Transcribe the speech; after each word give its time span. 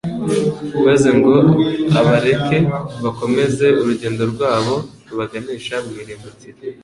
maze 0.85 1.09
ngo 1.17 1.33
abareke 1.99 2.57
bakomeze 3.03 3.65
urugendo 3.79 4.23
rwabo 4.33 4.75
rubaganisha 5.07 5.75
mu 5.85 5.93
irimbukiro. 6.01 6.59